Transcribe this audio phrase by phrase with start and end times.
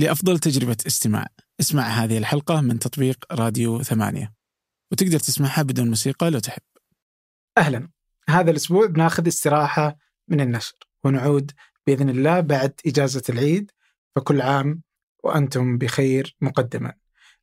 [0.00, 1.26] لأفضل تجربة استماع.
[1.60, 4.32] اسمع هذه الحلقة من تطبيق راديو ثمانية.
[4.92, 6.62] وتقدر تسمعها بدون موسيقى لو تحب.
[7.58, 7.88] أهلا.
[8.28, 9.96] هذا الأسبوع بناخذ استراحة
[10.28, 10.74] من النشر.
[11.04, 11.52] ونعود
[11.86, 13.70] بإذن الله بعد إجازة العيد.
[14.16, 14.82] فكل عام
[15.24, 16.92] وأنتم بخير مقدما.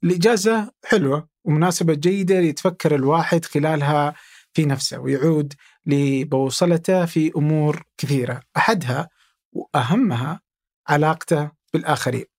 [0.03, 4.15] الإجازة حلوة ومناسبة جيدة ليتفكر الواحد خلالها
[4.53, 5.53] في نفسه ويعود
[5.85, 8.41] لبوصلته في أمور كثيرة.
[8.57, 9.09] أحدها
[9.51, 10.41] وأهمها
[10.87, 12.36] علاقته بالآخرين.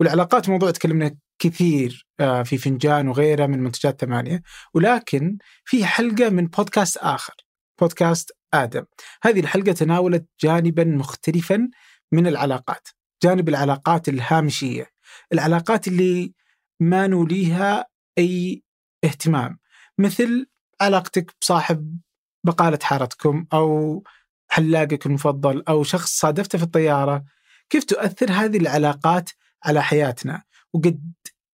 [0.00, 4.42] والعلاقات موضوع تكلمنا كثير آه، في فنجان وغيره من منتجات ثمانية
[4.74, 7.34] ولكن في حلقة من بودكاست آخر
[7.80, 8.84] بودكاست آدم.
[9.22, 11.68] هذه الحلقة تناولت جانبا مختلفا
[12.12, 12.88] من العلاقات
[13.22, 14.86] جانب العلاقات الهامشية
[15.32, 16.34] العلاقات اللي
[16.80, 17.86] ما نوليها
[18.18, 18.62] أي
[19.04, 19.58] اهتمام.
[19.98, 20.46] مثل
[20.80, 21.98] علاقتك بصاحب
[22.44, 24.02] بقالة حارتكم أو
[24.48, 27.24] حلاقك المفضل أو شخص صادفته في الطيارة
[27.70, 29.30] كيف تؤثر هذه العلاقات
[29.64, 31.12] على حياتنا وقد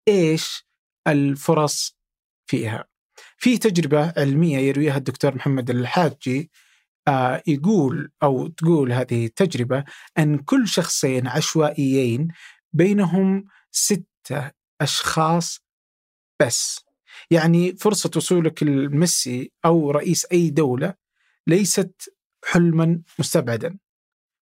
[0.09, 0.67] إيش
[1.07, 1.99] الفرص
[2.47, 2.85] فيها.
[3.37, 6.51] في تجربة علمية يرويها الدكتور محمد الحاجي
[7.09, 9.85] آه يقول أو تقول هذه التجربة
[10.19, 12.29] أن كل شخصين عشوائيين
[12.73, 14.51] بينهم ستة
[14.81, 15.61] أشخاص
[16.43, 16.85] بس.
[17.31, 20.95] يعني فرصة وصولك لميسي أو رئيس أي دولة
[21.47, 23.79] ليست حلما مستبعدا.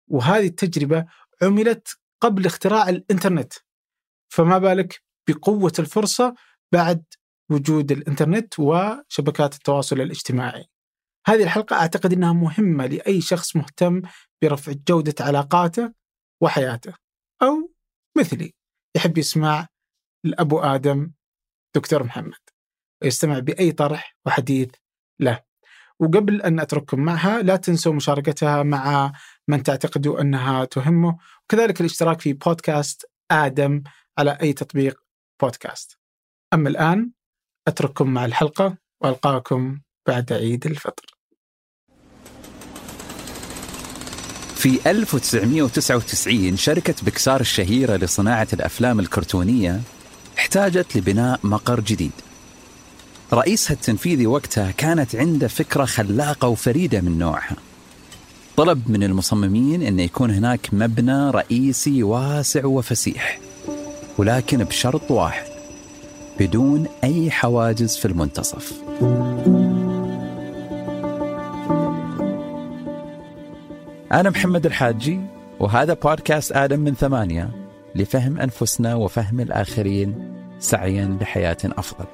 [0.08, 1.06] وهذه التجربة
[1.42, 3.54] عملت قبل اختراع الإنترنت.
[4.34, 6.36] فما بالك بقوة الفرصة
[6.74, 7.04] بعد
[7.52, 10.66] وجود الإنترنت وشبكات التواصل الاجتماعي.
[11.28, 14.02] هذه الحلقة أعتقد أنها مهمة لأي شخص مهتم
[14.44, 15.94] برفع جودة علاقاته
[16.44, 16.94] وحياته
[17.42, 17.74] أو
[18.18, 18.54] مثلي
[18.98, 19.68] يحب يسمع
[20.26, 21.12] الأبو آدم
[21.76, 22.40] دكتور محمد
[23.04, 24.70] ويستمع بأي طرح وحديث
[25.20, 25.44] له.
[26.02, 29.12] وقبل أن أترككم معها لا تنسوا مشاركتها مع
[29.48, 31.18] من تعتقدوا أنها تهمه.
[31.44, 33.84] وكذلك الاشتراك في بودكاست آدم
[34.18, 35.00] على أي تطبيق
[35.42, 35.98] بودكاست.
[36.54, 37.12] أما الآن
[37.68, 41.06] أترككم مع الحلقة وألقاكم بعد عيد الفطر.
[44.56, 49.82] في 1999 شركة بكسار الشهيرة لصناعة الأفلام الكرتونية
[50.38, 52.12] احتاجت لبناء مقر جديد.
[53.34, 57.56] رئيسها التنفيذي وقتها كانت عنده فكرة خلاقة وفريدة من نوعها.
[58.58, 63.40] طلب من المصممين أن يكون هناك مبنى رئيسي واسع وفسيح
[64.18, 65.46] ولكن بشرط واحد
[66.40, 68.74] بدون أي حواجز في المنتصف.
[74.12, 75.20] أنا محمد الحاجي
[75.60, 77.50] وهذا بودكاست آدم من ثمانية
[77.96, 82.06] لفهم أنفسنا وفهم الآخرين سعيا لحياة أفضل.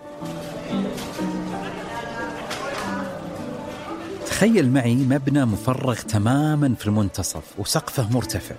[4.37, 8.55] تخيل معي مبنى مفرغ تماما في المنتصف وسقفه مرتفع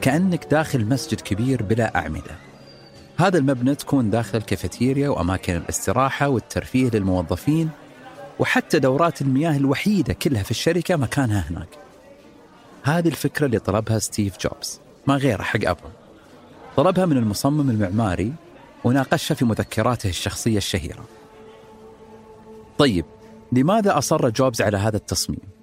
[0.00, 2.36] كأنك داخل مسجد كبير بلا أعمدة.
[3.16, 7.70] هذا المبنى تكون داخل كافيتيريا وأماكن الاستراحة والترفيه للموظفين
[8.38, 11.78] وحتى دورات المياه الوحيدة كلها في الشركة مكانها هناك.
[12.82, 15.90] هذه الفكرة اللي طلبها ستيف جوبز ما غيره حق أبل
[16.76, 18.32] طلبها من المصمم المعماري
[18.84, 21.04] وناقشها في مذكراته الشخصية الشهيرة.
[22.78, 23.04] طيب
[23.52, 25.56] لماذا أصر جوبز على هذا التصميم؟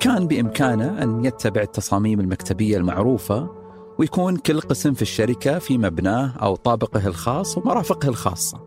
[0.00, 3.50] كان بإمكانه أن يتبع التصاميم المكتبية المعروفة
[3.98, 8.60] ويكون كل قسم في الشركة في مبناه أو طابقه الخاص ومرافقه الخاصة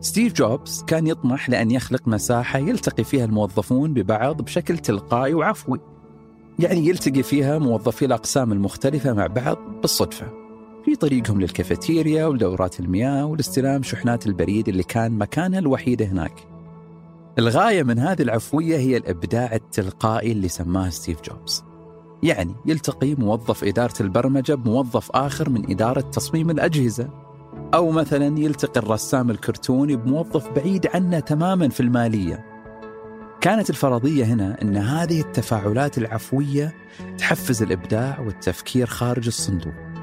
[0.00, 5.80] ستيف جوبز كان يطمح لأن يخلق مساحة يلتقي فيها الموظفون ببعض بشكل تلقائي وعفوي
[6.58, 10.45] يعني يلتقي فيها موظفي الأقسام المختلفة مع بعض بالصدفة
[10.86, 16.32] في طريقهم للكافيتيريا ولدورات المياه ولاستلام شحنات البريد اللي كان مكانها الوحيد هناك.
[17.38, 21.64] الغاية من هذه العفوية هي الإبداع التلقائي اللي سماه ستيف جوبز.
[22.22, 27.08] يعني يلتقي موظف إدارة البرمجة بموظف آخر من إدارة تصميم الأجهزة.
[27.74, 32.44] أو مثلا يلتقي الرسام الكرتوني بموظف بعيد عنه تماما في المالية.
[33.40, 36.74] كانت الفرضية هنا أن هذه التفاعلات العفوية
[37.18, 39.95] تحفز الإبداع والتفكير خارج الصندوق.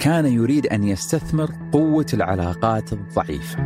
[0.00, 3.58] كان يريد أن يستثمر قوة العلاقات الضعيفة.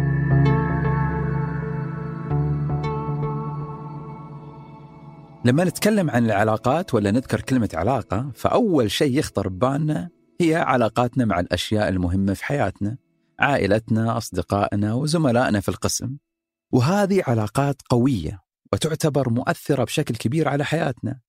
[5.45, 10.09] لما نتكلم عن العلاقات ولا نذكر كلمة علاقة فأول شيء يخطر ببالنا
[10.41, 12.97] هي علاقاتنا مع الأشياء المهمة في حياتنا،
[13.41, 16.17] عائلتنا، أصدقائنا وزملائنا في القسم.
[16.73, 18.43] وهذه علاقات قوية
[18.73, 21.21] وتعتبر مؤثرة بشكل كبير على حياتنا.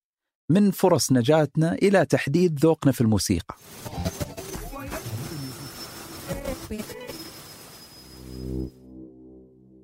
[0.49, 3.55] من فرص نجاتنا إلى تحديد ذوقنا في الموسيقى.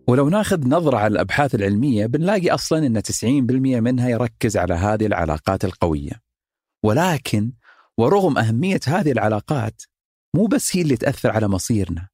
[0.07, 5.65] ولو ناخذ نظرة على الأبحاث العلمية بنلاقي أصلا أن 90% منها يركز على هذه العلاقات
[5.65, 6.11] القوية.
[6.85, 7.51] ولكن
[7.97, 9.81] ورغم أهمية هذه العلاقات
[10.35, 12.07] مو بس هي اللي تأثر على مصيرنا.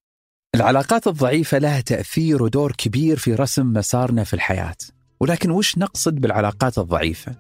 [0.55, 4.77] العلاقات الضعيفة لها تأثير ودور كبير في رسم مسارنا في الحياة.
[5.19, 7.35] ولكن وش نقصد بالعلاقات الضعيفة؟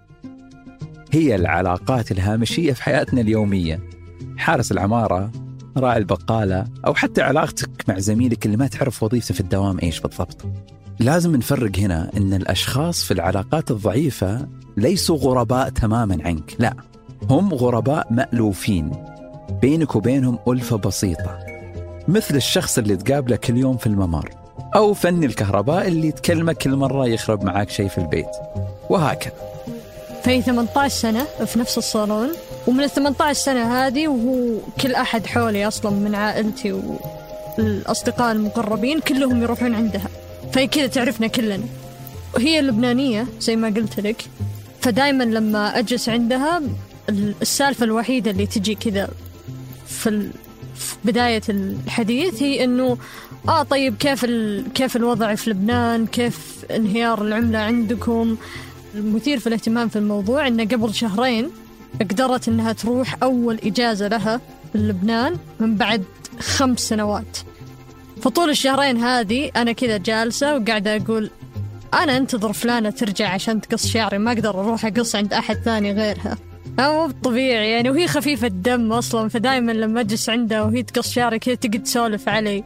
[1.11, 3.89] هي العلاقات الهامشية في حياتنا اليومية.
[4.37, 5.44] حارس العمارة
[5.77, 10.45] راعي البقالة أو حتى علاقتك مع زميلك اللي ما تعرف وظيفته في الدوام إيش بالضبط.
[10.99, 16.73] لازم نفرق هنا أن الأشخاص في العلاقات الضعيفة ليسوا غرباء تماما عنك لا
[17.29, 18.91] هم غرباء مألوفين
[19.61, 21.39] بينك وبينهم ألفة بسيطة
[22.07, 24.29] مثل الشخص اللي تقابله كل يوم في الممر
[24.75, 28.29] أو فني الكهرباء اللي تكلمك كل مرة يخرب معاك شيء في البيت
[28.89, 29.33] وهكذا.
[30.23, 32.29] فهي 18 سنة في نفس الصالون
[32.67, 36.71] ومن ال 18 سنة هذه وهو كل أحد حولي أصلا من عائلتي
[37.57, 40.07] والأصدقاء المقربين كلهم يروحون عندها.
[40.53, 41.65] فهي كذا تعرفنا كلنا.
[42.35, 44.25] وهي لبنانية زي ما قلت لك.
[44.81, 46.61] فدايما لما أجلس عندها
[47.41, 49.09] السالفة الوحيدة اللي تجي كذا
[49.87, 50.29] في,
[51.05, 52.97] بداية الحديث هي إنه
[53.47, 54.25] آه طيب كيف.
[54.75, 58.37] كيف الوضع في لبنان؟ كيف انهيار العملة عندكم؟
[58.95, 61.49] المثير في الاهتمام في الموضوع إنه قبل شهرين
[62.01, 64.41] قدرت إنها تروح أول إجازة لها
[64.73, 66.03] في لبنان من بعد
[66.39, 67.37] خمس سنوات.
[68.21, 71.29] فطول الشهرين هذه أنا كذا جالسة وقاعدة أقول
[71.93, 76.37] أنا أنتظر فلانة ترجع عشان تقص شعري ما أقدر أروح أقص عند أحد ثاني غيرها.
[76.79, 81.55] مو طبيعي يعني وهي خفيفة الدم أصلا فدايما لما أجلس عندها وهي تقص شعري كذا
[81.55, 82.63] تقعد تسولف علي.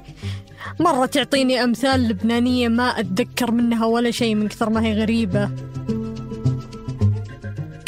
[0.80, 5.50] مرة تعطيني أمثال لبنانية ما أتذكر منها ولا شيء من كثر ما هي غريبة.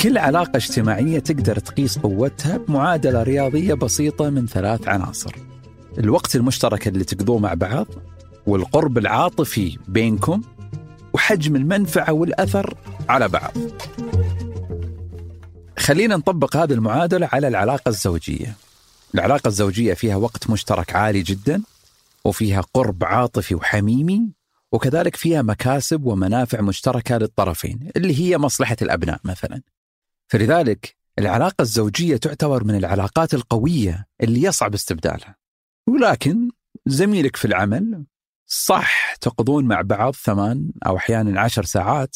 [0.01, 5.35] كل علاقة اجتماعية تقدر تقيس قوتها بمعادلة رياضية بسيطة من ثلاث عناصر.
[5.97, 7.87] الوقت المشترك اللي تقضوه مع بعض
[8.47, 10.41] والقرب العاطفي بينكم
[11.13, 12.77] وحجم المنفعة والأثر
[13.09, 13.51] على بعض.
[15.79, 18.55] خلينا نطبق هذه المعادلة على العلاقة الزوجية.
[19.15, 21.61] العلاقة الزوجية فيها وقت مشترك عالي جدا
[22.25, 24.31] وفيها قرب عاطفي وحميمي
[24.71, 29.61] وكذلك فيها مكاسب ومنافع مشتركة للطرفين اللي هي مصلحة الأبناء مثلا.
[30.31, 35.35] فلذلك العلاقة الزوجية تعتبر من العلاقات القوية اللي يصعب استبدالها.
[35.87, 36.51] ولكن
[36.85, 38.05] زميلك في العمل
[38.47, 42.15] صح تقضون مع بعض ثمان أو أحيانا عشر ساعات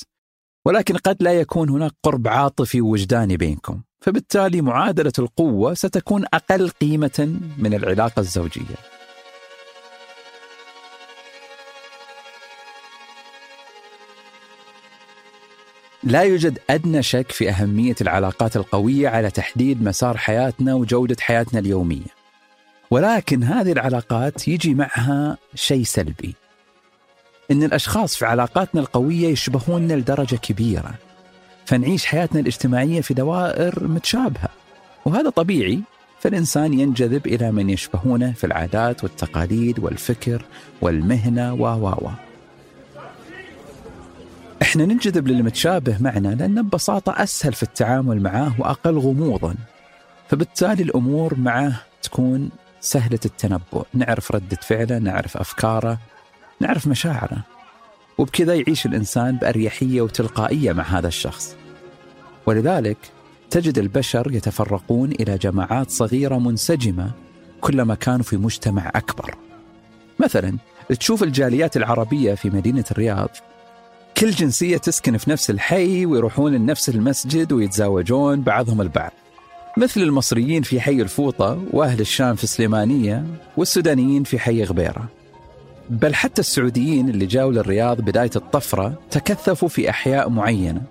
[0.65, 7.39] ولكن قد لا يكون هناك قرب عاطفي وجداني بينكم فبالتالي معادلة القوة ستكون أقل قيمة
[7.57, 8.94] من العلاقة الزوجية.
[16.05, 22.15] لا يوجد أدنى شك في أهمية العلاقات القوية على تحديد مسار حياتنا وجودة حياتنا اليومية.
[22.91, 26.35] ولكن هذه العلاقات يجي معها شيء سلبي.
[27.51, 30.93] إن الأشخاص في علاقاتنا القوية يشبهوننا لدرجة كبيرة.
[31.65, 34.49] فنعيش حياتنا الاجتماعية في دوائر متشابهة.
[35.05, 35.79] وهذا طبيعي
[36.19, 40.45] فالإنسان ينجذب إلى من يشبهونه في العادات والتقاليد والفكر
[40.81, 42.24] والمهنة و و و.
[44.61, 49.55] إحنا ننجذب للمتشابه معنا لأنه ببساطة أسهل في التعامل معه وأقل غموضا.
[50.29, 52.49] فبالتالي الأمور معه تكون
[52.79, 53.85] سهلة التنبؤ.
[53.93, 55.97] نعرف ردة فعله نعرف أفكاره
[56.59, 57.37] نعرف مشاعره.
[58.17, 61.55] وبكذا يعيش الإنسان بأريحية وتلقائية مع هذا الشخص.
[62.45, 62.97] ولذلك
[63.49, 67.11] تجد البشر يتفرقون إلى جماعات صغيرة منسجمة
[67.61, 69.35] كلما كانوا في مجتمع أكبر.
[70.19, 70.57] مثلا
[70.99, 73.29] تشوف الجاليات العربية في مدينة الرياض
[74.17, 79.11] كل جنسية تسكن في نفس الحي ويروحون لنفس المسجد ويتزاوجون بعضهم البعض.
[79.77, 83.23] مثل المصريين في حي الفوطة وأهل الشام في سليمانية
[83.57, 85.07] والسودانيين في حي غبيرة.
[85.89, 90.81] بل حتى السعوديين اللي جاوا للرياض بداية الطفرة تكثفوا في أحياء معينة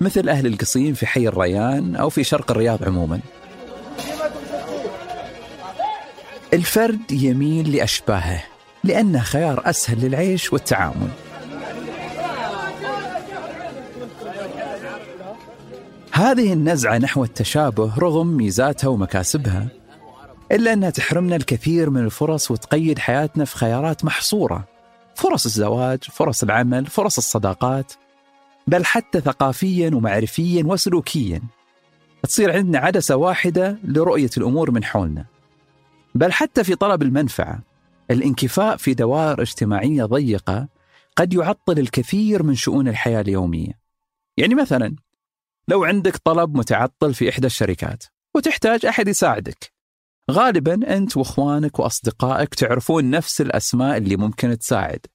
[0.00, 3.20] مثل أهل القصيم في حي الريان أو في شرق الرياض عموما.
[6.52, 8.44] الفرد يميل لأشباهه
[8.84, 11.08] لأنه خيار أسهل للعيش والتعامل.
[16.22, 19.68] هذه النزعة نحو التشابه رغم ميزاتها ومكاسبها
[20.52, 24.68] إلا أنها تحرمنا الكثير من الفرص وتقيد حياتنا في خيارات محصورة
[25.14, 27.92] فرص الزواج، فرص العمل، فرص الصداقات
[28.66, 31.42] بل حتى ثقافيا ومعرفيا وسلوكيا.
[32.22, 35.24] تصير عندنا عدسة واحدة لرؤية الأمور من حولنا.
[36.14, 37.60] بل حتى في طلب المنفعة
[38.10, 40.68] الانكفاء في دوائر اجتماعية ضيقة
[41.16, 43.72] قد يعطل الكثير من شؤون الحياة اليومية.
[44.36, 44.96] يعني مثلا
[45.68, 48.04] لو عندك طلب متعطل في إحدى الشركات
[48.36, 49.72] وتحتاج أحد يساعدك.
[50.30, 55.06] غالبا أنت وإخوانك وأصدقائك تعرفون نفس الأسماء اللي ممكن تساعد.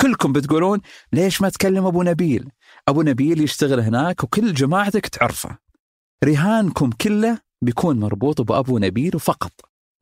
[0.00, 0.80] كلكم بتقولون
[1.12, 2.48] ليش ما تكلم أبو نبيل؟
[2.88, 5.58] أبو نبيل يشتغل هناك وكل جماعتك تعرفه.
[6.24, 9.52] رهانكم كله بيكون مربوط بأبو نبيل فقط.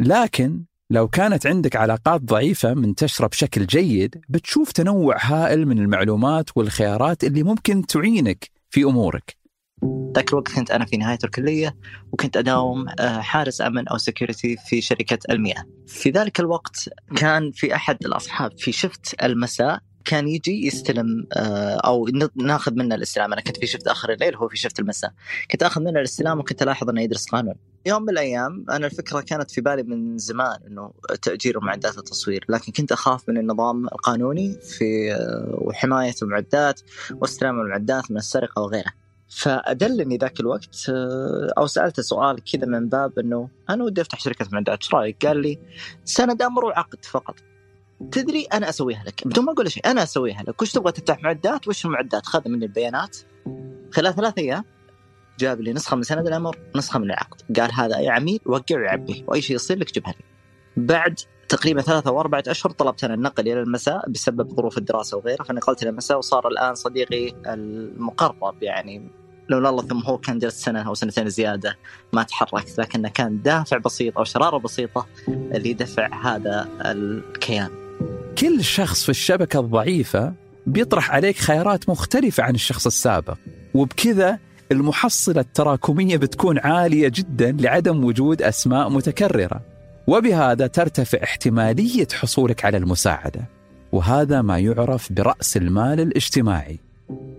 [0.01, 7.25] لكن لو كانت عندك علاقات ضعيفة منتشرة بشكل جيد بتشوف تنوع هائل من المعلومات والخيارات
[7.25, 9.42] اللي ممكن تعينك في أمورك.
[10.15, 11.77] ذاك الوقت كنت أنا في نهاية الكلية
[12.13, 15.65] وكنت أداوم آه، حارس أمن أو سكيورتي في شركة المياه.
[15.87, 22.09] في ذلك الوقت كان في أحد الأصحاب في شفت المساء كان يجي يستلم آه، أو
[22.37, 23.33] ناخذ منه الاستلام.
[23.33, 25.13] أنا كنت في شفت آخر الليل هو في شفت المساء.
[25.51, 27.55] كنت آخذ منه الاستلام وكنت الاحظ أنه يدرس قانون.
[27.87, 32.73] يوم من الأيام أنا الفكرة كانت في بالي من زمان إنه تأجير معدات التصوير لكن
[32.73, 36.81] كنت أخاف من النظام القانوني في آه، وحماية المعدات
[37.13, 39.02] واستلام المعدات من السرقة وغيره.
[39.35, 44.47] فأدلني ذاك الوقت آه، أو سالته سؤال كذا من باب إنه أنا ودي أفتح شركة
[44.53, 45.59] معدات إيش رأيك؟ قال لي
[46.05, 47.35] سند أمر وعقد فقط.
[48.11, 50.63] تدري أنا أسويها لك؟ بدون ما أقول شيء أنا أسويها لك.
[50.63, 53.17] وش تبغى تفتح معدات؟ وش المعدات؟ خذ مني البيانات.
[53.93, 54.65] خلال ثلاث أيام
[55.39, 57.61] جاب لي نسخة من سند الأمر نسخة من العقد.
[57.61, 60.25] قال هذا اي عميل وقع ويعبيه وأي شيء يصير لك جيبها لي
[60.77, 65.43] بعد تقريبا ثلاثة أو أربعة أشهر طلبت أنا النقل إلى المساء بسبب ظروف الدراسة وغيره
[65.43, 70.83] فنقلت إلى المساء وصار الآن صديقي المقرب يعني لولا الله ثم هو كان جلس سنة
[70.83, 71.77] أو سنتين زيادة
[72.13, 77.71] ما تحركت لكنه كان دافع بسيط أو شرارة بسيطة اللي يدفع هذا الكيان.
[78.39, 80.33] كل شخص في الشبكة الضعيفة
[80.67, 83.39] بيطرح عليك خيارات مختلفة عن الشخص السابق
[83.75, 84.39] وبكذا
[84.73, 89.61] المحصلة التراكمية بتكون عالية جدا لعدم وجود أسماء متكررة
[90.07, 93.49] وبهذا ترتفع احتمالية حصولك على المساعدة
[93.93, 96.92] وهذا ما يعرف برأس المال الاجتماعي.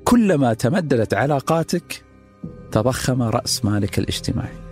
[0.03, 2.03] كلما تمددت علاقاتك
[2.71, 4.63] تضخم رأس مالك الاجتماعي.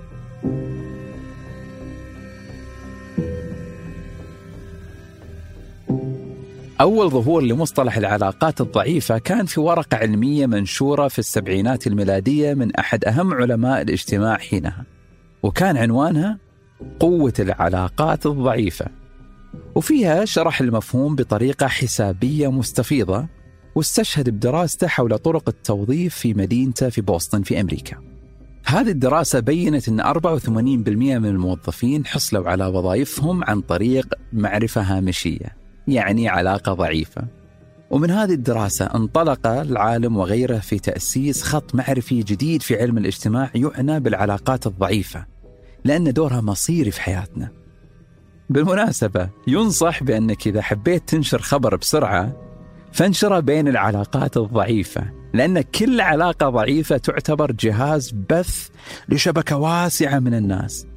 [6.81, 13.05] أول ظهور لمصطلح العلاقات الضعيفة كان في ورقة علمية منشورة في السبعينات الميلادية من أحد
[13.05, 14.85] أهم علماء الاجتماع حينها
[15.43, 16.37] وكان عنوانها
[16.99, 18.85] قوة العلاقات الضعيفة
[19.75, 23.27] وفيها شرح المفهوم بطريقة حسابية مستفيضة
[23.75, 27.97] واستشهد بدراسته حول طرق التوظيف في مدينته في بوسطن في أمريكا.
[28.65, 35.55] هذه الدراسة بينت أن 84% من الموظفين حصلوا على وظائفهم عن طريق معرفة هامشية
[35.87, 37.23] يعني علاقة ضعيفة.
[37.91, 43.99] ومن هذه الدراسة انطلق العالم وغيره في تأسيس خط معرفي جديد في علم الاجتماع يعنى
[43.99, 45.25] بالعلاقات الضعيفة
[45.85, 47.51] لأن دورها مصيري في حياتنا.
[48.49, 52.50] بالمناسبة ينصح بأنك إذا حبيت تنشر خبر بسرعة
[52.91, 58.69] فانشره بين العلاقات الضعيفة لأن كل علاقة ضعيفة تعتبر جهاز بث
[59.09, 60.87] لشبكة واسعة من الناس.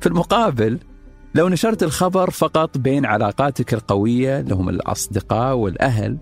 [0.00, 0.78] في المقابل
[1.34, 6.18] لو نشرت الخبر فقط بين علاقاتك القوية اللي هم الأصدقاء والأهل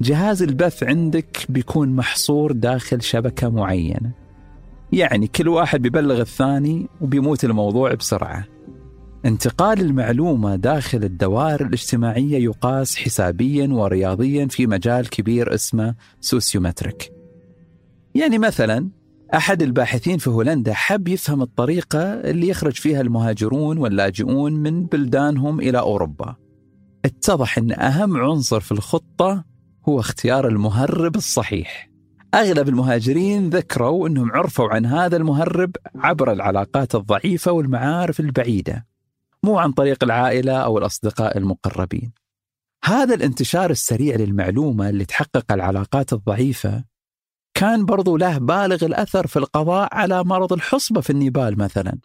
[0.00, 4.12] جهاز البث عندك بيكون محصور داخل شبكة معينة.
[4.92, 8.53] يعني كل واحد بيبلغ الثاني وبيموت الموضوع بسرعة.
[9.24, 17.12] انتقال المعلومة داخل الدوائر الاجتماعية يقاس حسابيا ورياضيا في مجال كبير اسمه سوسيومتريك.
[18.14, 18.88] يعني مثلا
[19.34, 25.78] أحد الباحثين في هولندا حب يفهم الطريقة اللي يخرج فيها المهاجرون واللاجئون من بلدانهم إلى
[25.78, 26.36] أوروبا.
[27.04, 29.44] اتضح أن أهم عنصر في الخطة
[29.88, 31.90] هو اختيار المهرب الصحيح.
[32.34, 38.93] أغلب المهاجرين ذكروا أنهم عرفوا عن هذا المهرب عبر العلاقات الضعيفة والمعارف البعيدة.
[39.44, 42.12] مو عن طريق العائلة أو الأصدقاء المقربين.
[42.84, 46.84] هذا الانتشار السريع للمعلومة اللي تحقق العلاقات الضعيفة
[47.56, 51.98] كان برضو له بالغ الأثر في القضاء على مرض الحصبة في النيبال مثلا.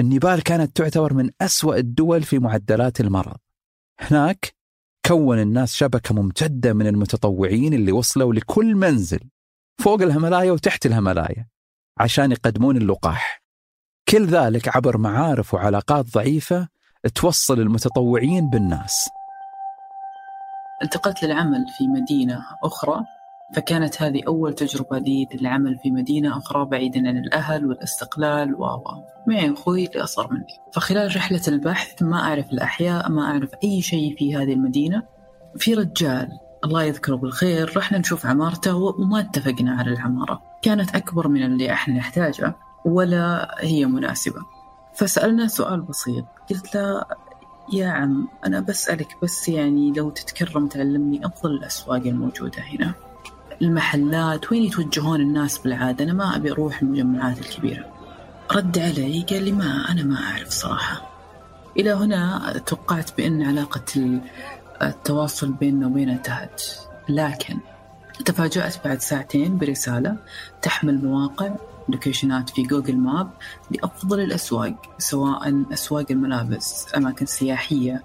[0.00, 3.36] النيبال كانت تعتبر من أسوأ الدول في معدلات المرض.
[4.00, 4.54] هناك
[5.06, 9.20] كون الناس شبكة ممتدة من المتطوعين اللي وصلوا لكل منزل
[9.82, 11.48] فوق الهملايا وتحت الهملايا
[11.98, 13.44] عشان يقدمون اللقاح.
[14.08, 16.73] كل ذلك عبر معارف وعلاقات ضعيفة
[17.08, 19.08] توصل المتطوعين بالناس.
[20.82, 23.04] انتقلت للعمل في مدينة أخرى
[23.54, 28.66] فكانت هذه أول تجربة لي للعمل في مدينة أخرى بعيدا عن الأهل والاستقلال و
[29.26, 30.46] معي أخوي اللي أصغر مني.
[30.72, 35.02] فخلال رحلة البحث ما أعرف الأحياء ما أعرف أي شيء في هذه المدينة.
[35.56, 36.28] في رجال
[36.64, 40.42] الله يذكره بالخير رحنا نشوف عمارته وما اتفقنا على العمارة.
[40.62, 44.40] كانت أكبر من اللي إحنا نحتاجه ولا هي مناسبة.
[44.94, 46.24] فسألنا سؤال بسيط.
[46.50, 47.04] قلت له
[47.72, 52.94] يا عم أنا بسألك بس يعني لو تتكرم تعلمني أفضل الأسواق الموجودة هنا.
[53.62, 57.84] المحلات وين يتوجهون الناس بالعادة؟ أنا ما أبي أروح المجمعات الكبيرة.
[58.52, 61.10] رد علي قال لي ما أنا ما أعرف صراحة.
[61.76, 64.20] إلى هنا توقعت بأن علاقة
[64.82, 66.62] التواصل بيننا وبينه انتهت
[67.08, 67.58] لكن
[68.24, 70.16] تفاجأت بعد ساعتين برسالة
[70.62, 71.56] تحمل مواقع
[71.88, 73.30] location ات في Google Map
[73.70, 78.02] لأفضل الأسواق سواء أسواق الملابس أماكن سياحية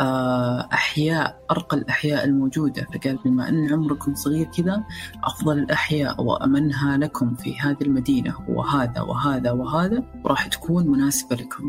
[0.00, 2.86] آه، أحياء أرقى الأحياء الموجودة.
[2.94, 4.84] فقال بما أن عمركم صغير كذا
[5.24, 11.64] أفضل الأحياء وأمنها لكم في هذه المدينة وهذا وهذا وهذا راح تكون مناسبة لكم.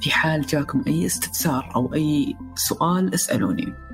[0.00, 3.85] في حال جاكم أي استفسار أو أي سؤال اسألوني.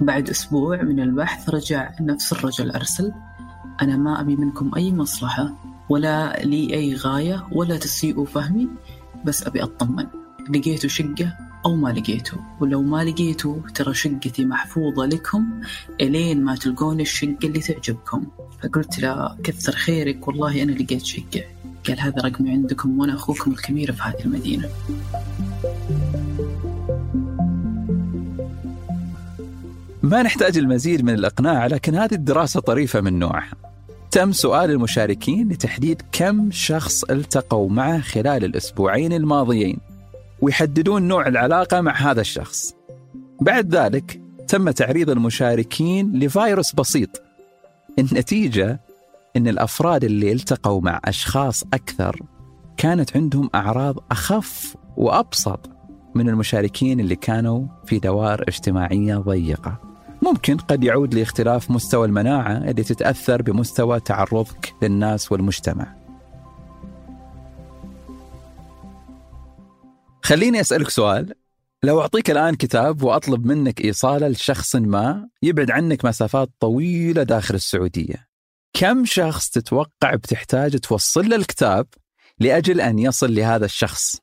[0.00, 3.12] بعد أسبوع من البحث رجع نفس الرجل أرسل
[3.82, 5.54] أنا ما أبي منكم أي مصلحة
[5.88, 8.68] ولا لي أي غاية ولا تسيئوا فهمي
[9.24, 10.06] بس أبي أطمن.
[10.50, 15.60] لقيتوا شقة أو ما لقيتوا ولو ما لقيتوا ترى شقتي محفوظة لكم
[16.00, 18.26] إلين ما تلقون الشقة اللي تعجبكم.
[18.62, 21.44] فقلت له كثر خيرك والله أنا لقيت شقة.
[21.88, 24.68] قال هذا رقمي عندكم وأنا أخوكم الكبير في هذه المدينة.
[30.02, 33.54] ما نحتاج المزيد من الإقناع لكن هذه الدراسة طريفة من نوعها.
[34.10, 39.78] تم سؤال المشاركين لتحديد كم شخص التقوا معه خلال الأسبوعين الماضيين
[40.40, 42.74] ويحددون نوع العلاقة مع هذا الشخص.
[43.40, 47.22] بعد ذلك تم تعريض المشاركين لفيروس بسيط.
[47.98, 48.80] النتيجة
[49.36, 52.20] أن الأفراد اللي التقوا مع أشخاص أكثر
[52.76, 55.70] كانت عندهم أعراض أخف وأبسط
[56.14, 59.89] من المشاركين اللي كانوا في دوائر اجتماعية ضيقة.
[60.30, 65.96] ممكن قد يعود لاختلاف مستوى المناعة اللي تتأثر بمستوى تعرضك للناس والمجتمع.
[70.22, 71.34] خليني أسألك سؤال.
[71.82, 78.28] لو أعطيك الآن كتاب وأطلب منك إيصاله لشخص ما يبعد عنك مسافات طويلة داخل السعودية
[78.72, 81.86] كم شخص تتوقع بتحتاج توصل له الكتاب
[82.38, 84.16] لأجل أن يصل لهذا الشخص؟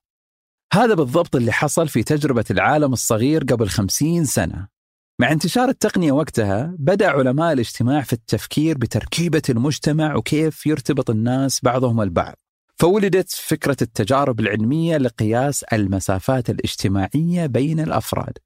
[0.74, 4.77] هذا بالضبط اللي حصل في تجربة العالم الصغير قبل خمسين سنة.
[5.20, 12.02] مع انتشار التقنية وقتها بدأ علماء الاجتماع في التفكير بتركيبة المجتمع وكيف يرتبط الناس بعضهم
[12.02, 12.36] البعض.
[12.80, 18.38] فولدت فكرة التجارب العلمية لقياس المسافات الاجتماعية بين الأفراد.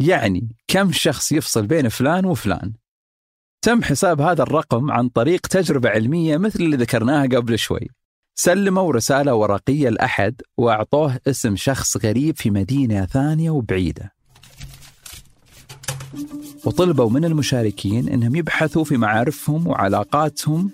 [0.00, 2.72] يعني كم شخص يفصل بين فلان وفلان.
[3.62, 7.88] تم حساب هذا الرقم عن طريق تجربة علمية مثل اللي ذكرناها قبل شوي.
[8.38, 14.15] سلموا رسالة ورقية لأحد وأعطوه اسم شخص غريب في مدينة ثانية وبعيدة.
[16.66, 20.70] وطلبوا من المشاركين أنهم يبحثوا في معارفهم وعلاقاتهم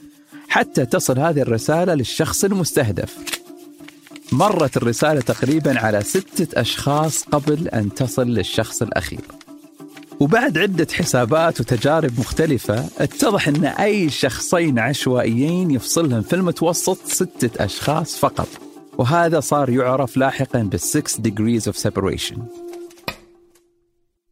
[0.48, 3.18] حتى تصل هذه الرسالة للشخص المستهدف.
[4.32, 9.20] مرت الرسالة تقريبا على ستة أشخاص قبل أن تصل للشخص الأخير.
[10.20, 18.16] وبعد عدة حسابات وتجارب مختلفة اتضح أن أي شخصين عشوائيين يفصلهم في المتوسط ستة أشخاص
[18.16, 18.48] فقط.
[18.98, 22.38] وهذا صار يعرف لاحقا بالسكس degrees of separation.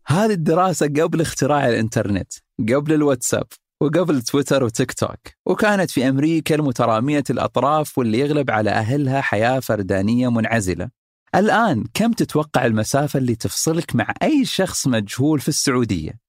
[0.06, 3.46] هذه الدراسة قبل اختراع الإنترنت قبل الواتساب
[3.82, 10.30] وقبل تويتر وتيك توك وكانت في أمريكا المترامية الأطراف واللي يغلب على أهلها حياة فردانية
[10.30, 10.90] منعزلة
[11.34, 16.20] الآن كم تتوقع المسافة اللي تفصلك مع أي شخص مجهول في السعودية؟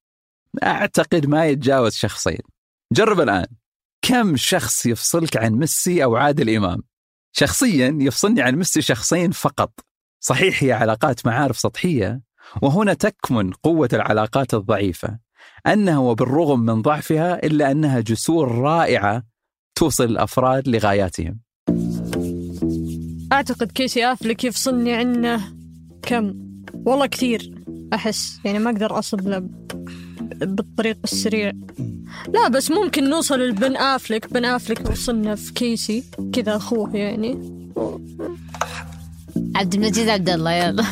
[0.62, 2.40] أعتقد ما يتجاوز شخصين
[2.92, 3.46] جرب الآن
[4.02, 6.82] كم شخص يفصلك عن ميسي أو عادل إمام؟
[7.32, 9.72] شخصيا يفصلني عن ميسي شخصين فقط
[10.20, 12.20] صحيح هي علاقات معارف سطحية
[12.62, 15.18] وهنا تكمن قوة العلاقات الضعيفة.
[15.66, 19.22] أنها وبالرغم من ضعفها إلا أنها جسور رائعة
[19.74, 21.40] توصل الأفراد لغاياتهم.
[23.32, 25.54] أعتقد كيسي أفلك يفصلني عنه
[26.02, 26.34] كم؟
[26.86, 27.54] والله كثير
[27.94, 28.38] أحس.
[28.44, 29.38] يعني ما أقدر أصل له
[30.46, 31.52] بالطريق السريع.
[32.28, 34.32] لا بس ممكن نوصل لبن أفلك.
[34.32, 37.62] بن أفلك وصلنا في كيسي كذا أخوه يعني.
[39.56, 40.84] عبد المجيد عبد الله يلا.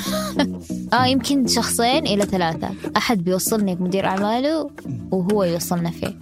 [0.93, 2.71] آه يمكن شخصين إلى ثلاثة.
[2.97, 4.71] أحد بيوصلني بمدير أعماله
[5.11, 6.19] وهو يوصلنا فيه.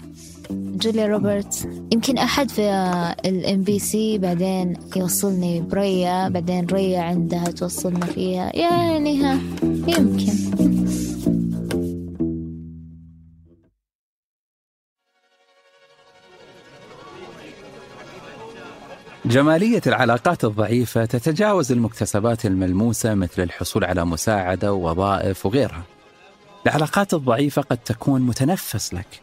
[0.50, 2.62] جوليا روبرتس يمكن أحد في
[3.24, 8.56] ال MBC بعدين يوصلني بريا بعدين ريا عندها توصلنا فيها.
[8.56, 9.38] يعني ها
[9.88, 10.77] يمكن.
[19.28, 25.82] جمالية العلاقات الضعيفة تتجاوز المكتسبات الملموسة مثل الحصول على مساعدة ووظائف وغيرها.
[26.66, 29.20] العلاقات الضعيفة قد تكون متنفس لك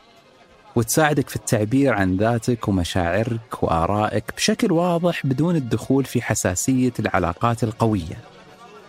[0.75, 8.17] وتساعدك في التعبير عن ذاتك ومشاعرك وآرائك بشكل واضح بدون الدخول في حساسية العلاقات القوية.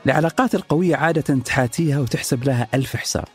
[0.06, 3.28] العلاقات القوية عادة تحاتيها وتحسب لها ألف حساب.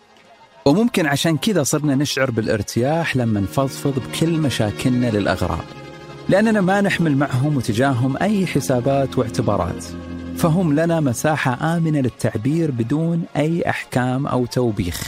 [0.65, 5.90] وممكن عشان كذا صرنا نشعر بالارتياح لما نفضفض بكل مشاكلنا للأغراب.
[6.31, 9.85] لأننا ما نحمل معهم وتجاههم أي حسابات واعتبارات.
[10.37, 15.07] فهم لنا مساحة آمنة للتعبير بدون أي أحكام أو توبيخ.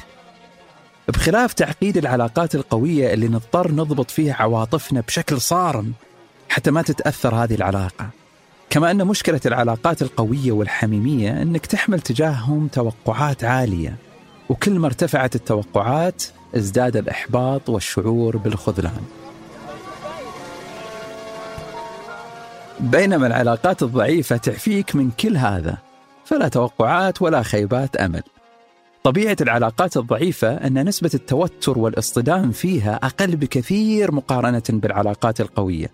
[1.08, 5.94] بخلاف تعقيد العلاقات القوية اللي نضطر نضبط فيها عواطفنا بشكل صارم
[6.50, 8.10] حتى ما تتأثر هذه العلاقة.
[8.70, 13.96] كما أن مشكلة العلاقات القوية والحميمية أنك تحمل تجاههم توقعات عالية.
[14.50, 16.24] وكل ما ارتفعت التوقعات
[16.56, 19.23] ازداد الإحباط والشعور بالخذلان.
[22.84, 25.78] بينما العلاقات الضعيفة تعفيك من كل هذا
[26.26, 28.24] فلا توقعات ولا خيبات أمل.
[29.04, 35.92] طبيعة العلاقات الضعيفة أن نسبة التوتر والاصطدام فيها أقل بكثير مقارنة بالعلاقات القوية.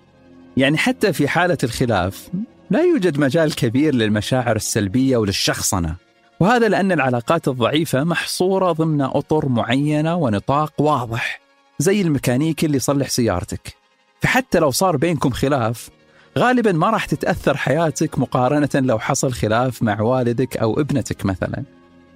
[0.58, 2.30] يعني حتى في حالة الخلاف
[2.70, 5.96] لا يوجد مجال كبير للمشاعر السلبية وللشخصنة.
[6.40, 11.42] وهذا لأن العلاقات الضعيفة محصورة ضمن أطر معينة ونطاق واضح
[11.80, 13.76] زي الميكانيكي اللي يصلح سيارتك.
[14.22, 15.90] فحتى لو صار بينكم خلاف
[16.38, 21.64] غالبا ما راح تتأثر حياتك مقارنة لو حصل خلاف مع والدك أو ابنتك مثلا.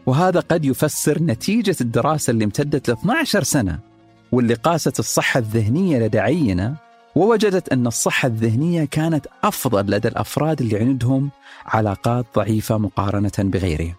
[0.06, 3.80] وهذا قد يفسر نتيجة الدراسة اللي امتدت ل 12 سنة
[4.32, 6.76] واللي قاست الصحة الذهنية لدى عينة
[7.15, 11.30] ووجدت أن الصحة الذهنية كانت أفضل لدى الأفراد اللي عندهم
[11.65, 13.93] علاقات ضعيفة مقارنة بغيرهم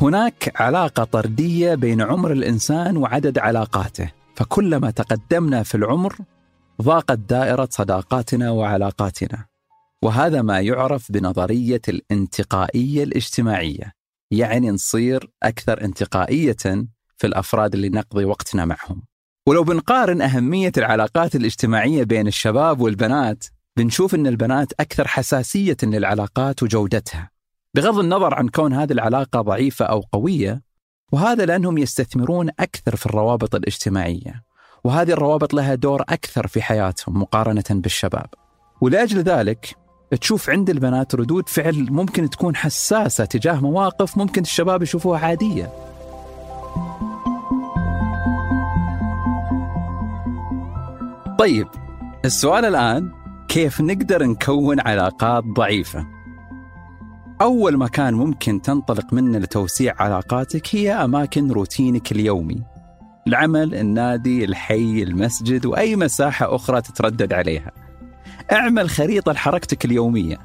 [0.00, 6.16] هناك علاقة طردية بين عمر الإنسان وعدد علاقاته فكلما تقدمنا في العمر
[6.82, 9.46] ضاقت دائرة صداقاتنا وعلاقاتنا
[10.02, 13.92] وهذا ما يعرف بنظرية الانتقائية الاجتماعية
[14.30, 16.56] يعني نصير أكثر انتقائية
[17.16, 19.02] في الأفراد اللي نقضي وقتنا معهم.
[19.48, 23.44] ولو بنقارن أهمية العلاقات الاجتماعية بين الشباب والبنات
[23.76, 27.30] بنشوف أن البنات أكثر حساسية للعلاقات وجودتها
[27.74, 30.62] بغض النظر عن كون هذه العلاقة ضعيفة أو قوية
[31.12, 34.47] وهذا لأنهم يستثمرون أكثر في الروابط الاجتماعية.
[34.84, 38.26] وهذه الروابط لها دور أكثر في حياتهم مقارنة بالشباب.
[38.80, 39.76] ولأجل ذلك
[40.20, 45.72] تشوف عند البنات ردود فعل ممكن تكون حساسة تجاه مواقف ممكن الشباب يشوفوها عادية.
[51.38, 51.68] طيب
[52.24, 53.12] السؤال الآن
[53.48, 56.06] كيف نقدر نكون علاقات ضعيفة؟
[57.40, 62.77] أول مكان ممكن تنطلق منه لتوسيع علاقاتك هي أماكن روتينك اليومي.
[63.28, 67.72] العمل، النادي، الحي، المسجد وأي مساحة أخرى تتردد عليها.
[68.52, 70.38] اعمل خريطة لحركتك اليومية.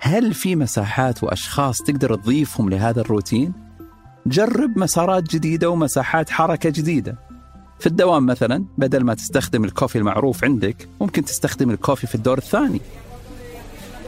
[0.00, 3.52] هل في مساحات وأشخاص تقدر تضيفهم لهذا الروتين؟
[4.26, 7.18] جرب مسارات جديدة ومساحات حركة جديدة.
[7.80, 12.80] في الدوام مثلا بدل ما تستخدم الكوفي المعروف عندك ممكن تستخدم الكوفي في الدور الثاني.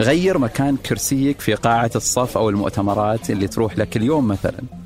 [0.01, 4.84] غير مكان كرسيك في قاعة الصف أو المؤتمرات اللي تروح لك اليوم مثلا.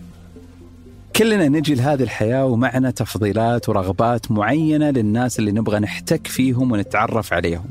[1.18, 7.66] كلنا نجي لهذه الحياة ومعنا تفضيلات ورغبات معينة للناس اللي نبغى نحتك فيهم ونتعرف عليهم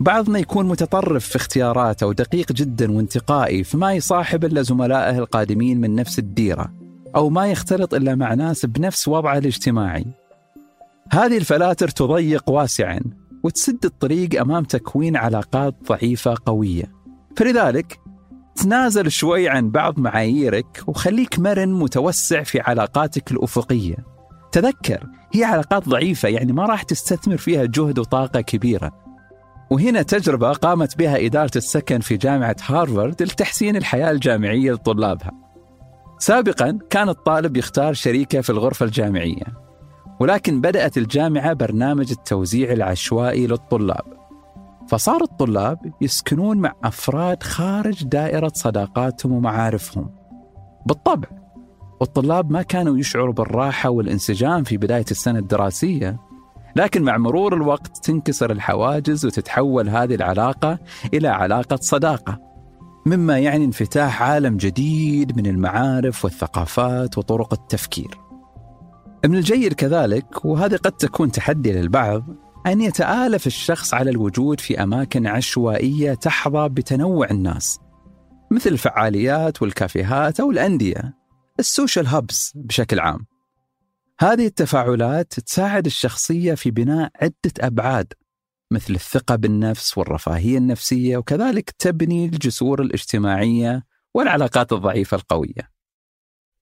[0.00, 6.18] بعضنا يكون متطرف في اختياراته ودقيق جدا وانتقائي فما يصاحب إلا زملائه القادمين من نفس
[6.18, 6.72] الديرة
[7.16, 10.06] أو ما يختلط إلا مع ناس بنفس وضعه الاجتماعي
[11.12, 13.00] هذه الفلاتر تضيق واسعا
[13.42, 16.92] وتسد الطريق أمام تكوين علاقات ضعيفة قوية.
[17.36, 17.98] فلذلك
[18.62, 23.96] تنازل شوي عن بعض معاييرك وخليك مرن متوسع في علاقاتك الأفقية.
[24.52, 28.92] تذكر هي علاقات ضعيفة يعني ما راح تستثمر فيها جهد وطاقة كبيرة.
[29.70, 35.32] وهنا تجربة قامت بها إدارة السكن في جامعة هارفارد لتحسين الحياة الجامعية لطلابها.
[36.18, 39.44] سابقا كان الطالب يختار شريكة في الغرفة الجامعية
[40.20, 44.27] ولكن بدأت الجامعة برنامج التوزيع العشوائي للطلاب
[44.88, 50.10] فصار الطلاب يسكنون مع أفراد خارج دائرة صداقاتهم ومعارفهم.
[50.86, 51.28] بالطبع
[52.00, 56.18] والطلاب ما كانوا يشعروا بالراحة والانسجام في بداية السنة الدراسية
[56.76, 60.78] لكن مع مرور الوقت تنكسر الحواجز وتتحول هذه العلاقة
[61.14, 62.40] إلى علاقة صداقة
[63.06, 68.18] مما يعني انفتاح عالم جديد من المعارف والثقافات وطرق التفكير.
[69.26, 72.24] من الجيد كذلك وهذه قد تكون تحدي للبعض
[72.66, 77.80] أن يتآلف الشخص على الوجود في أماكن عشوائية تحظى بتنوع الناس
[78.50, 81.14] مثل الفعاليات والكافيهات أو الأندية
[81.60, 83.26] السوشيال هابس بشكل عام
[84.20, 88.12] هذه التفاعلات تساعد الشخصية في بناء عدة أبعاد
[88.70, 95.70] مثل الثقة بالنفس والرفاهية النفسية وكذلك تبني الجسور الاجتماعية والعلاقات الضعيفة القوية.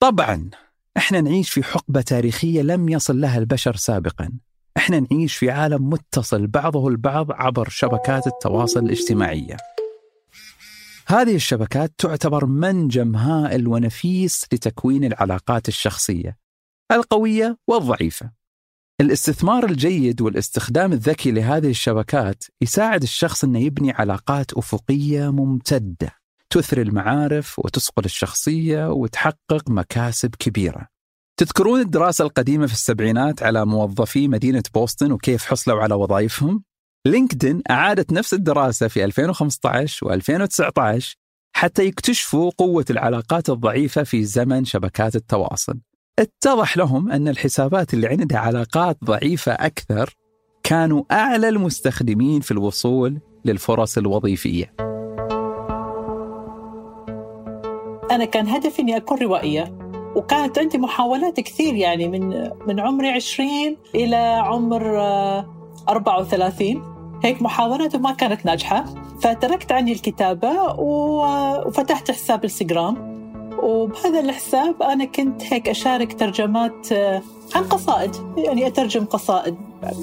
[0.00, 0.50] طبعا
[0.96, 4.32] إحنا نعيش في حقبة تاريخية لم يصل لها البشر سابقا.
[4.76, 9.56] إحنا نعيش في عالم متصل بعضه البعض عبر شبكات التواصل الاجتماعية.
[11.06, 16.36] هذه الشبكات تعتبر منجم هائل ونفيس لتكوين العلاقات الشخصية
[16.92, 18.30] القوية والضعيفة.
[19.00, 26.12] الاستثمار الجيد والاستخدام الذكي لهذه الشبكات يساعد الشخص إنه يبني علاقات أفقية ممتدة
[26.50, 30.88] تثري المعارف وتصقل الشخصية وتحقق مكاسب كبيرة
[31.38, 36.62] تذكرون الدراسة القديمة في السبعينات على موظفي مدينة بوسطن وكيف حصلوا على وظائفهم؟
[37.06, 41.14] لينكدين أعادت نفس الدراسة في 2015 و2019
[41.56, 45.80] حتى يكتشفوا قوة العلاقات الضعيفة في زمن شبكات التواصل.
[46.18, 50.14] اتضح لهم أن الحسابات اللي عندها علاقات ضعيفة أكثر
[50.62, 54.74] كانوا أعلى المستخدمين في الوصول للفرص الوظيفية.
[58.10, 59.85] أنا كان هدفي إني أكون روائية.
[60.16, 65.46] وكانت عندي محاولات كثير يعني من من عمري 20 إلى عمر آه،
[65.88, 66.82] 34
[67.24, 68.84] هيك محاولات وما كانت ناجحة.
[69.20, 73.16] فتركت عني الكتابة و- وفتحت حساب إنستغرام.
[73.62, 77.22] وبهذا الحساب أنا كنت هيك أشارك ترجمات آه،
[77.54, 78.10] عن قصائد.
[78.36, 79.56] يعني أترجم قصائد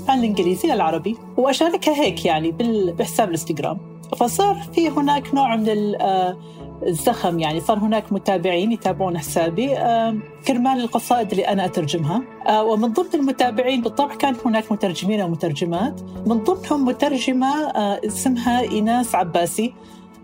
[0.08, 2.52] عن الإنجليزي للعربي وأشاركها هيك يعني
[3.00, 3.78] بحساب الإنستغرام.
[4.18, 6.38] فصار في هناك نوع من آه،
[6.88, 7.60] الزخم يعني.
[7.60, 9.78] صار هناك متابعين يتابعون حسابي.
[9.78, 10.16] آه،
[10.48, 12.22] كرمال القصائد اللي أنا أترجمها.
[12.48, 19.16] آه، ومن ضمن المتابعين بالطبع كان هناك مترجمين ومترجمات من ضمنهم مترجمة آه، اسمها إيناس
[19.16, 19.74] عباسي.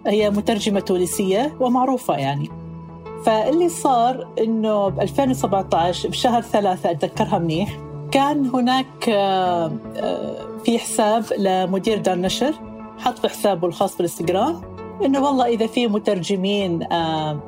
[0.07, 2.49] هي مترجمة تونسية ومعروفة يعني.
[3.25, 7.79] فاللي صار إنه ب 2017 بشهر ثلاثة أتذكرها منيح
[8.11, 9.05] كان هناك
[10.65, 12.53] في حساب لمدير دار نشر
[12.99, 14.61] حط في حسابه الخاص بالإنستغرام.
[15.05, 17.39] إنه والله إذا في مترجمين آه،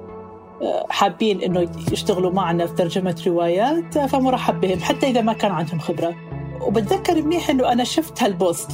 [0.62, 5.52] آه، حابين إنه يشتغلوا معنا في ترجمة روايات آه، فمرحب بهم حتى إذا ما كان
[5.52, 6.16] عندهم خبرة.
[6.62, 8.72] وبتذكر منيح إنه أنا شفت هالبوست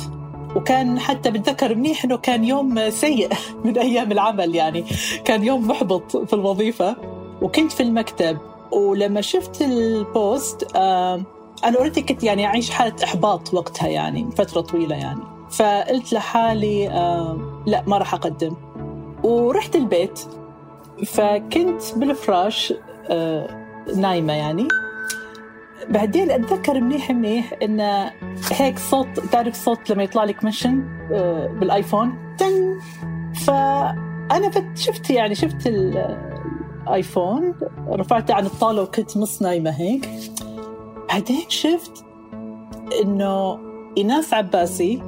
[0.56, 3.30] وكان حتى بتذكر منيح إنه كان يوم سيء
[3.66, 4.86] من أيام العمل يعني.
[5.26, 6.96] كان يوم محبط في الوظيفة
[7.42, 8.38] وكنت في المكتب
[8.72, 10.76] ولما شفت ال post
[11.64, 15.37] أنا already كنت يعني أعيش حالة إحباط وقتها يعني فترة طويلة يعني.
[15.52, 18.56] فقلت لحالي آه لا ما راح أقدم.
[19.24, 20.20] ورحت البيت
[21.06, 22.74] فكنت بالفراش
[23.10, 24.68] آه نايمة يعني.
[25.90, 28.10] بعدين أتذكر منيح منيح إن
[28.52, 32.80] هيك صوت تعرف صوت لما يطلع لك mention آه، بالآيفون؟ تن.
[33.46, 37.56] فأنا فت شفت يعني شفت الايفون
[37.90, 40.10] رفعته عن الطاولة وكنت نص نايمة هيك.
[41.10, 42.06] بعدين شفت
[43.02, 43.60] إنه
[43.98, 45.02] ايناس عباسي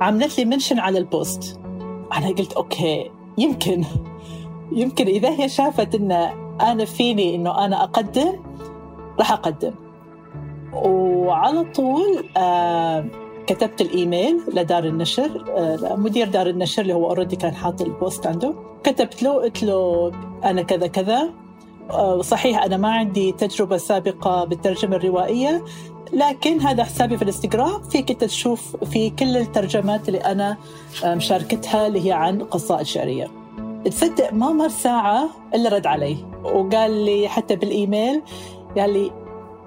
[0.00, 1.60] عملت لي mention على ال post.
[2.16, 3.84] أنا قلت okay يمكن.
[4.72, 6.12] يمكن إذا هي شافت إن
[6.60, 8.32] أنا فيني إنه أنا أقدم
[9.18, 9.74] راح أقدم.
[10.72, 13.04] وعلى طول آه
[13.46, 18.26] كتبت الإيميل لدار النشر آه مدير دار النشر اللي هو already كان حاط ال post
[18.26, 18.54] عنده.
[18.84, 20.12] كتبت له قلت له
[20.44, 21.30] أنا كذا كذا.
[21.90, 25.64] آه صحيح أنا ما عندي تجربة سابقة بالترجمة الروائية
[26.14, 27.82] لكن هذا حسابي في الانستغرام.
[27.82, 30.56] فيك تشوف في كل الترجمات اللي أنا
[31.04, 33.30] آه، مشاركتها اللي هي عن قصائد شعريه
[33.84, 38.22] تصدق ما مر ساعة إلا رد علي وقال لي حتى بالإيميل
[38.78, 39.10] قال لي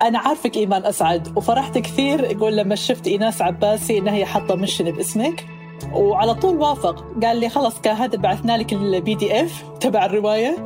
[0.02, 1.38] أنا عارفك إيمان أسعد.
[1.38, 5.46] وفرحت كثير يقول لما شفت إيناس عباسي إنها هي حاطة مشن باسمك.
[5.94, 7.06] وعلى طول وافق.
[7.24, 10.58] قال لي خلص كان هذا بعثنا لك ال PDF تبع الرواية.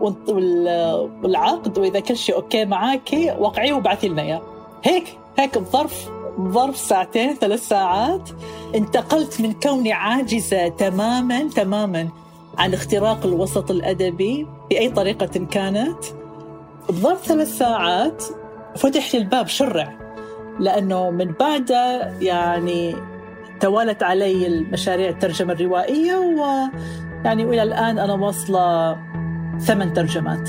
[0.00, 4.42] والعقد وإذا كل شيء okay معاكي وقعيه وبعثي لنا إياه.
[4.84, 8.30] هيك هيك بظرف بظرف ساعتين ثلاث ساعات.
[8.74, 12.08] انتقلت من كوني عاجزة تماما تماما
[12.58, 15.98] عن اختراق الوسط الأدبي بأي طريقة كانت.
[16.88, 18.24] بظرف ثلاث ساعات
[18.76, 19.98] فتح لي الباب شرع
[20.60, 22.96] لأنه من بعدها يعني
[23.60, 28.96] توالت علي المشاريع الترجمة الروائية ويعني وإلى الآن أنا واصلة
[29.60, 30.48] ثمان ترجمات.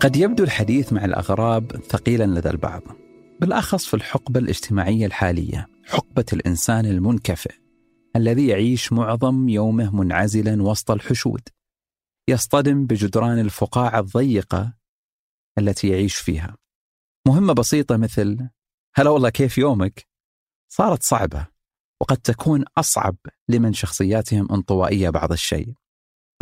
[0.00, 2.82] قد يبدو الحديث مع الأغراب ثقيلا لدى البعض
[3.40, 7.54] بالأخص في الحقبة الاجتماعية الحالية حقبة الإنسان المنكفئ
[8.16, 11.48] الذي يعيش معظم يومه منعزلا وسط الحشود
[12.28, 14.74] يصطدم بجدران الفقاعة الضيقة
[15.58, 16.56] التي يعيش فيها.
[17.26, 18.48] مهمة بسيطة مثل
[18.94, 20.09] هلا والله كيف يومك؟
[20.72, 21.46] صارت صعبة
[22.00, 23.16] وقد تكون أصعب
[23.48, 25.74] لمن شخصياتهم انطوائية بعض الشيء.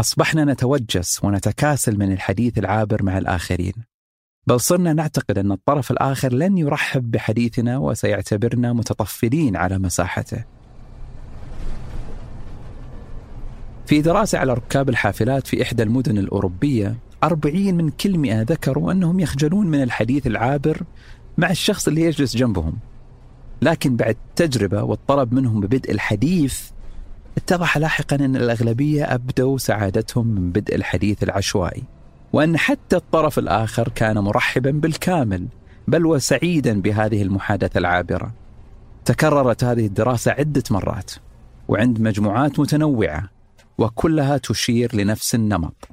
[0.01, 3.73] أصبحنا نتوجس ونتكاسل من الحديث العابر مع الآخرين
[4.47, 10.45] بل صرنا نعتقد أن الطرف الآخر لن يرحب بحديثنا وسيعتبرنا متطفلين على مساحته.
[13.87, 19.21] في دراسة على ركاب الحافلات في إحدى المدن الأوروبية أربعين من كل مئة ذكروا أنهم
[19.21, 20.83] يخجلون من الحديث العابر
[21.39, 22.79] مع الشخص اللي يجلس جنبهم.
[23.63, 26.71] لكن بعد تجربة والطلب منهم ببدء الحديث
[27.37, 31.83] اتضح لاحقا أن الأغلبية أبدوا سعادتهم من بدء الحديث العشوائي
[32.33, 35.49] وأن حتى الطرف الآخر كان مرحبا بالكامل
[35.89, 38.35] بل وسعيدا بهذه المحادثة العابرة.
[39.05, 41.13] تكررت هذه الدراسة عدة مرات
[41.69, 43.31] وعند مجموعات متنوعة
[43.79, 45.89] وكلها تشير لنفس النمط.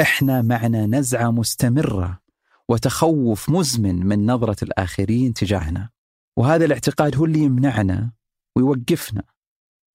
[0.00, 2.23] إحنا معنا نزعة مستمرة.
[2.70, 5.90] وتخوف مزمن من نظرة الآخرين تجاهنا.
[6.38, 8.12] وهذا الاعتقاد هو اللي يمنعنا
[8.56, 9.22] ويوقفنا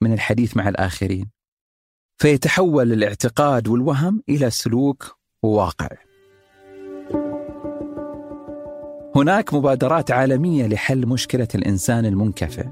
[0.01, 1.29] من الحديث مع الآخرين.
[2.21, 5.89] فيتحول الاعتقاد والوهم إلى سلوك وواقع.
[9.15, 12.67] هناك مبادرات عالمية لحل مشكلة الإنسان المنكفئ.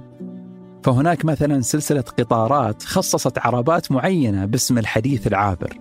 [0.83, 5.77] فهناك مثلا سلسلة قطارات خصصت عربات معينة باسم الحديث العابر.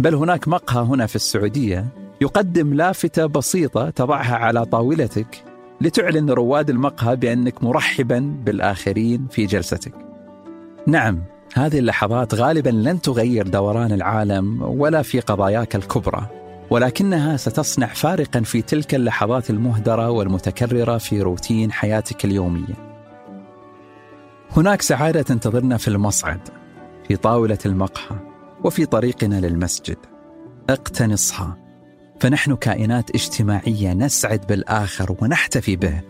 [0.00, 5.44] بل هناك مقهى هنا في السعودية يقدم لافتة بسيطة تضعها على طاولتك
[5.80, 9.94] لتعلن رواد المقهى بأنك مرحبا بالآخرين في جلستك.
[10.86, 11.22] نعم،
[11.54, 16.26] هذه اللحظات غالبا لن تغير دوران العالم ولا في قضاياك الكبرى،
[16.70, 22.96] ولكنها ستصنع فارقا في تلك اللحظات المهدرة والمتكررة في روتين حياتك اليومية.
[24.56, 26.40] هناك سعادة تنتظرنا في المصعد،
[27.08, 28.16] في طاولة المقهى،
[28.64, 29.96] وفي طريقنا للمسجد.
[30.70, 31.65] اقتنصها
[32.20, 36.00] فنحن كائنات اجتماعية نسعد بالآخر ونحتفي به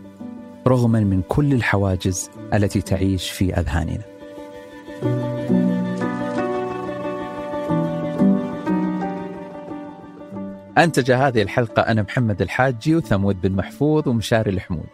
[0.66, 4.03] رغما من كل الحواجز التي تعيش في أذهاننا.
[10.79, 14.87] أنتج هذه الحلقة أنا محمد الحاجي وثمود بن محفوظ ومشاري الحمود.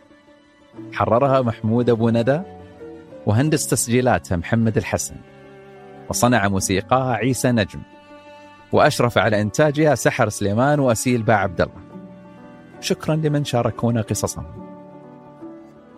[0.92, 2.40] حررها محمود أبو ندى
[3.26, 5.14] وهندس تسجيلاتها محمد الحسن.
[6.10, 7.80] وصنع موسيقاها عيسى نجم.
[8.72, 11.80] وأشرف على إنتاجها سحر سليمان وأسيل باع عبد الله.
[12.80, 14.44] شكرا لمن شاركونا قصصهم.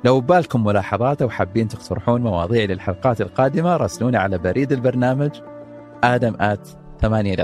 [0.05, 5.41] لو بالكم ملاحظات أو حابين تقترحون مواضيع للحلقات القادمة راسلونا على بريد البرنامج
[6.05, 6.69] آدم آت
[7.01, 7.35] ثمانية